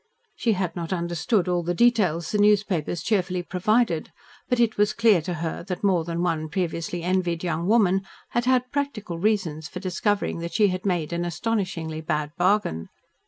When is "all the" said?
1.47-1.75